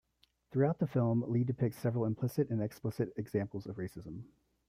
[0.49, 4.23] Throughout the film, Lee depicts several implicit and explicit examples of racism.